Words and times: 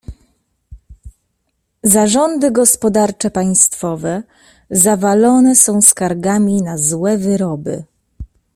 "Zarządy 1.83 2.51
gospodarcze 2.51 3.31
państwowe 3.31 4.23
zawalone 4.69 5.55
są 5.55 5.81
skargami 5.81 6.61
na 6.61 6.77
złe 6.77 7.17
wyroby." 7.17 7.83